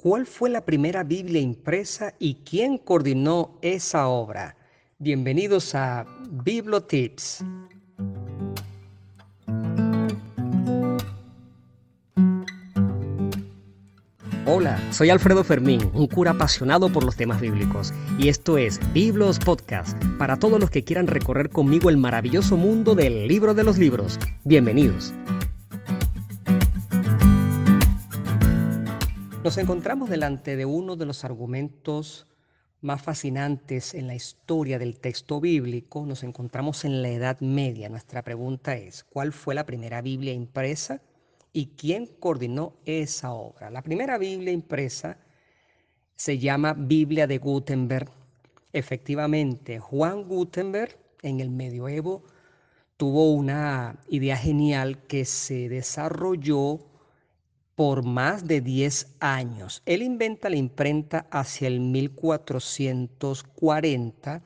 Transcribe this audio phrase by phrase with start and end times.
[0.00, 4.54] ¿Cuál fue la primera Biblia impresa y quién coordinó esa obra?
[5.00, 6.06] Bienvenidos a
[6.44, 7.44] Bibliotips.
[14.46, 19.40] Hola, soy Alfredo Fermín, un cura apasionado por los temas bíblicos, y esto es Biblos
[19.40, 23.78] Podcast, para todos los que quieran recorrer conmigo el maravilloso mundo del libro de los
[23.78, 24.16] libros.
[24.44, 25.12] Bienvenidos.
[29.48, 32.26] Nos encontramos delante de uno de los argumentos
[32.82, 36.04] más fascinantes en la historia del texto bíblico.
[36.04, 37.88] Nos encontramos en la Edad Media.
[37.88, 41.00] Nuestra pregunta es, ¿cuál fue la primera Biblia impresa
[41.54, 43.70] y quién coordinó esa obra?
[43.70, 45.16] La primera Biblia impresa
[46.14, 48.10] se llama Biblia de Gutenberg.
[48.74, 52.22] Efectivamente, Juan Gutenberg en el medioevo
[52.98, 56.87] tuvo una idea genial que se desarrolló
[57.78, 59.82] por más de 10 años.
[59.86, 64.42] Él inventa la imprenta hacia el 1440,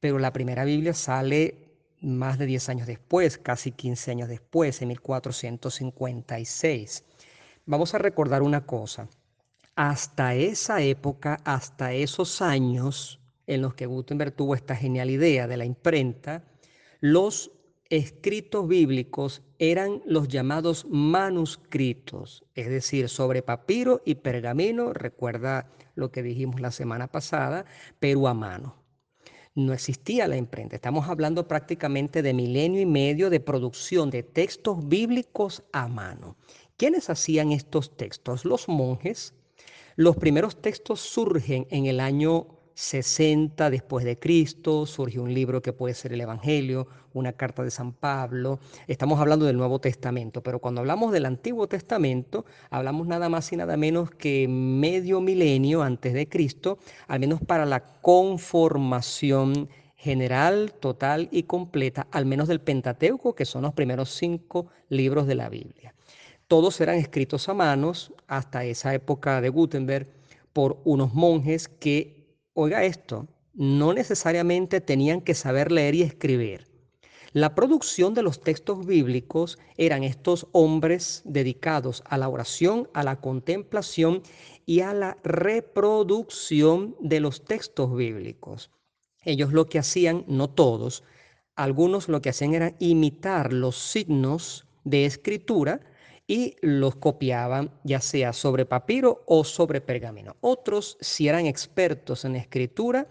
[0.00, 1.68] pero la primera Biblia sale
[2.00, 7.04] más de 10 años después, casi 15 años después, en 1456.
[7.64, 9.08] Vamos a recordar una cosa.
[9.76, 15.56] Hasta esa época, hasta esos años en los que Gutenberg tuvo esta genial idea de
[15.56, 16.42] la imprenta,
[16.98, 17.52] los
[17.88, 26.22] escritos bíblicos eran los llamados manuscritos, es decir, sobre papiro y pergamino, recuerda lo que
[26.22, 27.64] dijimos la semana pasada,
[27.98, 28.82] pero a mano.
[29.56, 30.74] No existía la imprenta.
[30.74, 36.36] Estamos hablando prácticamente de milenio y medio de producción de textos bíblicos a mano.
[36.76, 38.44] ¿Quiénes hacían estos textos?
[38.44, 39.32] Los monjes.
[39.94, 45.72] Los primeros textos surgen en el año 60 después de Cristo, surge un libro que
[45.72, 48.58] puede ser el Evangelio, una carta de San Pablo.
[48.88, 53.56] Estamos hablando del Nuevo Testamento, pero cuando hablamos del Antiguo Testamento, hablamos nada más y
[53.56, 61.28] nada menos que medio milenio antes de Cristo, al menos para la conformación general, total
[61.30, 65.94] y completa, al menos del Pentateuco, que son los primeros cinco libros de la Biblia.
[66.48, 70.08] Todos eran escritos a manos hasta esa época de Gutenberg
[70.52, 72.23] por unos monjes que
[72.54, 76.66] oiga esto, no necesariamente tenían que saber leer y escribir.
[77.32, 83.20] La producción de los textos bíblicos eran estos hombres dedicados a la oración, a la
[83.20, 84.22] contemplación
[84.66, 88.70] y a la reproducción de los textos bíblicos.
[89.24, 91.02] Ellos lo que hacían, no todos,
[91.56, 95.80] algunos lo que hacían era imitar los signos de escritura
[96.26, 100.36] y los copiaban ya sea sobre papiro o sobre pergamino.
[100.40, 103.06] Otros, si eran expertos en escritura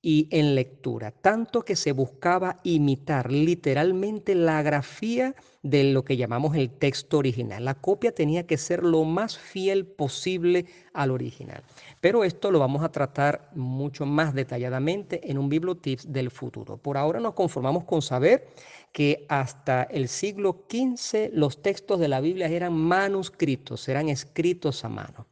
[0.00, 6.54] y en lectura, tanto que se buscaba imitar literalmente la grafía de lo que llamamos
[6.54, 7.64] el texto original.
[7.64, 11.64] La copia tenía que ser lo más fiel posible al original.
[12.00, 16.76] Pero esto lo vamos a tratar mucho más detalladamente en un Bibliotips del futuro.
[16.76, 18.48] Por ahora nos conformamos con saber
[18.92, 24.88] que hasta el siglo XV los textos de la Biblia eran manuscritos, eran escritos a
[24.88, 25.26] mano.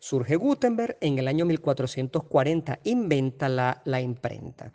[0.00, 4.72] Surge Gutenberg en el año 1440, inventa la, la imprenta.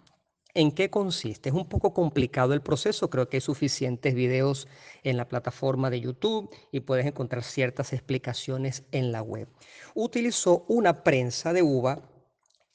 [0.54, 1.50] ¿En qué consiste?
[1.50, 4.70] Es un poco complicado el proceso, creo que hay suficientes videos
[5.04, 9.50] en la plataforma de YouTube y puedes encontrar ciertas explicaciones en la web.
[9.96, 12.08] Utilizó una prensa de uva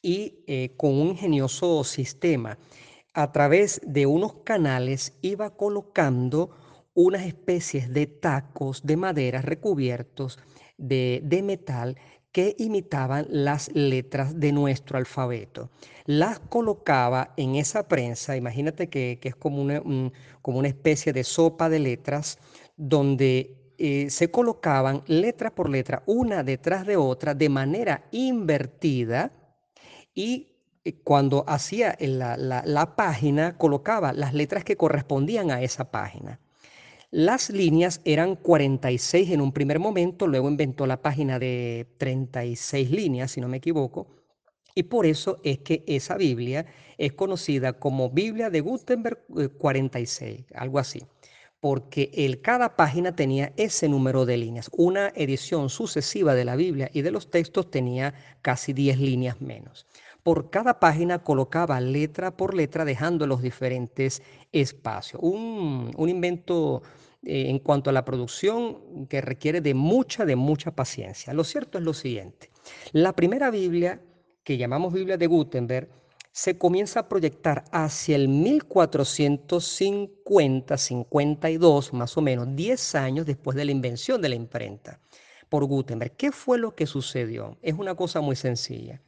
[0.02, 2.58] y eh, con un ingenioso sistema
[3.14, 6.50] a través de unos canales iba colocando
[6.94, 10.38] unas especies de tacos de madera recubiertos
[10.76, 11.96] de, metal
[12.32, 15.70] que imitaban las letras de nuestro alfabeto.
[16.06, 19.82] Las colocaba en esa prensa, imagínate que, es como una,
[20.42, 22.38] como una, especie de sopa de letras,
[22.76, 29.32] donde eh, se colocaban letra por letra, una detrás de otra, de manera invertida,
[30.14, 30.50] y
[30.84, 36.40] eh, cuando hacía la, página, colocaba las letras que correspondían a esa página.
[37.12, 43.32] Las líneas eran 46 en un primer momento, luego inventó la página de 36 líneas,
[43.32, 44.06] si no me equivoco,
[44.76, 46.66] y por eso es que esa Biblia
[46.98, 49.26] es conocida como Biblia de Gutenberg
[49.58, 51.02] 46, eh, algo así,
[51.58, 54.70] porque el, cada página tenía ese número de líneas.
[54.72, 59.84] Una edición sucesiva de la Biblia y de los textos tenía casi 10 líneas menos
[60.22, 64.22] por cada página colocaba letra por letra dejando los diferentes
[64.52, 65.20] espacios.
[65.22, 66.82] Un, invento
[67.22, 71.32] eh, en cuanto a la producción que requiere de mucha, de mucha paciencia.
[71.32, 72.50] Lo cierto es lo siguiente.
[72.92, 74.00] La primera Biblia,
[74.44, 75.88] que llamamos Biblia de Gutenberg,
[76.32, 83.64] se comienza a proyectar hacia el 1450, 52 más o menos, 10 años después de
[83.64, 85.00] la invención de la imprenta.
[85.48, 86.14] por Gutenberg.
[86.16, 87.58] ¿Qué fue lo que sucedió?
[87.60, 89.02] Es una cosa muy sencilla.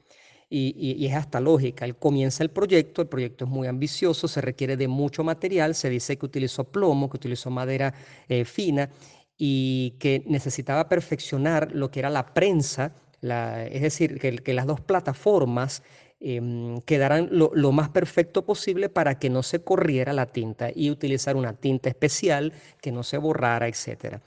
[0.55, 1.87] Y, es hasta lógica.
[1.87, 5.89] Él comienza el proyecto, el proyecto es muy ambicioso, se requiere de mucho material, se
[5.89, 7.95] dice que utilizó plomo, que utilizó madera
[8.29, 8.91] eh, fina
[9.39, 15.83] y que necesitaba perfeccionar lo que era la prensa, es decir, que, las dos plataformas
[16.21, 20.91] em, quedaran lo, lo, más perfecto posible para que no se corriera la tinta y
[20.91, 24.21] utilizar una tinta especial que no se borrara, etc.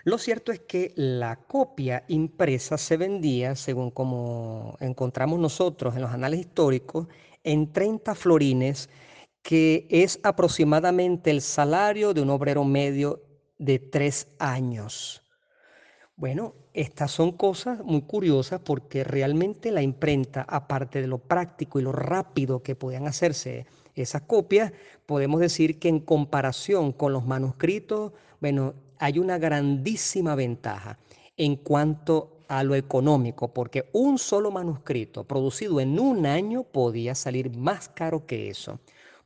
[0.03, 6.11] Lo cierto es que la copia impresa se vendía, según como encontramos nosotros en los
[6.11, 7.07] anales históricos,
[7.43, 8.89] en 30 florines
[9.41, 13.23] que es aproximadamente el salario de un obrero medio
[13.57, 15.23] de tres años.
[16.15, 21.83] Bueno, estas son cosas muy curiosas porque realmente la imprenta, aparte de lo práctico y
[21.83, 23.65] lo rápido que podían hacerse
[23.95, 24.73] esas copias,
[25.05, 28.11] podemos decir que en comparación con los manuscritos,
[28.41, 30.99] bueno, hay una grandísima ventaja
[31.37, 37.55] en cuanto a lo económico, porque un solo manuscrito producido en un año podía salir
[37.55, 38.79] más caro que eso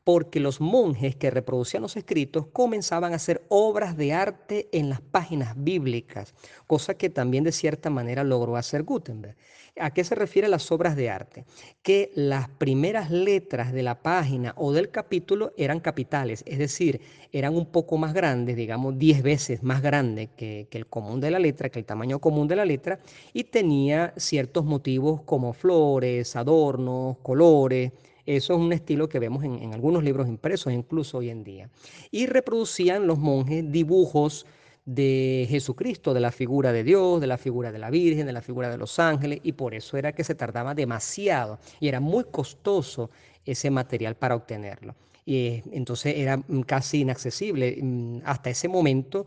[0.04, 5.02] porque los monjes que reproducían los escritos comenzaban a hacer obras de arte en las
[5.02, 6.34] páginas bíblicas,
[6.68, 9.36] cosa que también de cierta manera logró hacer Gutenberg.
[9.80, 11.46] ¿A qué se refiere las obras de arte?
[11.82, 17.02] Que las primeras letras de la página o del capítulo eran capitales, es decir,
[17.32, 21.32] eran un poco más grandes, digamos 10 veces más grandes que, que el común de
[21.32, 23.00] la letra, que el tamaño común de la letra,
[23.34, 27.94] y tenía ciertos motivos como flores, adornos, colores,
[28.26, 31.70] eso es un estilo que vemos en, algunos libros impresos, incluso hoy en día.
[32.12, 34.46] Y reproducían los monjes dibujos
[34.86, 38.42] de Jesucristo, de la figura de Dios, de la figura de la Virgen, de la
[38.42, 42.26] figura de los ángeles, y por eso era que se tardaba demasiado y era muy
[42.26, 43.10] costoso
[43.46, 44.96] ese material para obtenerlo.
[45.26, 47.78] Y entonces era mm, casi inaccesible.
[47.82, 49.26] Mm, hasta ese momento,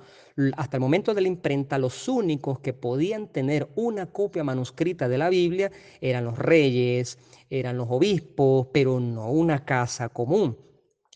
[0.57, 5.19] hasta el momento de la imprenta, los únicos que podían tener una copia manuscrita de
[5.19, 7.19] la Biblia eran los reyes,
[7.51, 10.66] eran los obispos, pero no una casa común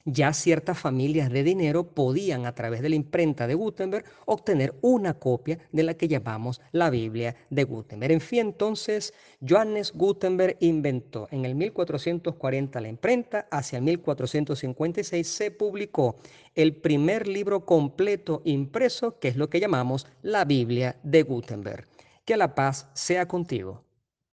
[0.04, 5.14] ya ciertas familias de dinero podían a través de la imprenta de Gutenberg obtener una
[5.14, 8.12] copia de la que llamamos la Biblia de Gutenberg.
[8.12, 9.14] En fin, entonces,
[9.46, 16.16] Johannes Gutenberg inventó en el 1440 la imprenta, hacia el 1456 se publicó
[16.54, 21.86] el primer libro completo impreso, que es lo que llamamos la Biblia de Gutenberg.
[22.24, 23.82] Que la paz sea contigo.